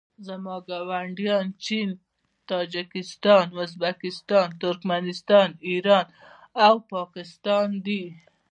زما 0.27 0.55
ګاونډیان 0.67 1.47
چین 1.65 1.89
تاجکستان 2.49 3.45
ازبکستان 3.63 4.47
ترکنستان 4.61 5.49
ایران 5.69 6.05
او 6.67 6.75
پاکستان 6.93 7.67
دي 7.85 8.03